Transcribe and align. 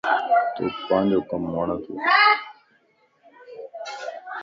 توک 0.55 0.73
پانجو 0.87 1.19
ڪم 1.29 1.43
وڻتو؟ 1.55 1.93